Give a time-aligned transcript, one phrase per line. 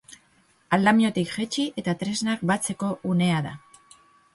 [0.77, 3.59] Aldamiotik jaitsi eta tresnak batzeko unea da.